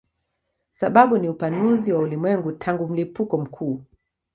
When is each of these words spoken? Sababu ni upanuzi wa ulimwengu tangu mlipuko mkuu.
Sababu 0.71 1.17
ni 1.17 1.29
upanuzi 1.29 1.93
wa 1.93 1.99
ulimwengu 1.99 2.51
tangu 2.51 2.87
mlipuko 2.87 3.37
mkuu. 3.37 3.83